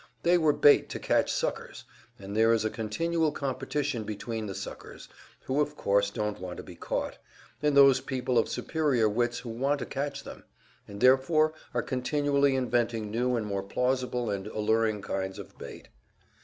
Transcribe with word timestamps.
They 0.23 0.35
were 0.35 0.51
bait 0.51 0.89
to 0.89 0.99
catch 0.99 1.31
suckers; 1.31 1.83
and 2.17 2.35
there 2.35 2.53
is 2.53 2.65
a 2.65 2.71
continual 2.71 3.31
competition 3.31 4.03
between 4.03 4.47
the 4.47 4.55
suckers, 4.55 5.07
who 5.43 5.61
of 5.61 5.75
course 5.77 6.09
don't 6.09 6.39
want 6.39 6.57
to 6.57 6.63
be 6.63 6.73
caught, 6.73 7.19
and 7.61 7.77
those 7.77 8.01
people 8.01 8.39
of 8.39 8.49
superior 8.49 9.07
wits 9.07 9.41
who 9.41 9.49
want 9.49 9.77
to 9.77 9.85
catch 9.85 10.23
them, 10.23 10.43
and 10.87 11.01
therefore 11.01 11.53
are 11.75 11.83
continually 11.83 12.55
inventing 12.55 13.11
new 13.11 13.35
and 13.35 13.45
more 13.45 13.61
plausible 13.61 14.31
and 14.31 14.47
alluring 14.47 15.03
kinds 15.03 15.37
of 15.37 15.55
bait. 15.59 15.89